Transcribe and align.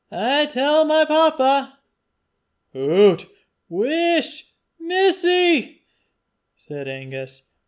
I'll 0.09 0.47
tell 0.47 0.83
my 0.83 1.05
papa." 1.05 1.77
"Hoots! 2.73 3.27
whisht, 3.69 4.51
missie!" 4.79 5.83
said 6.57 6.87
Angus. 6.87 7.43